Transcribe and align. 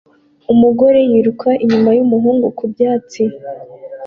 Umugore 0.53 0.99
yiruka 1.09 1.49
inyuma 1.63 1.89
yumuhungu 1.97 2.47
ku 2.57 2.63
byatsi 2.71 3.21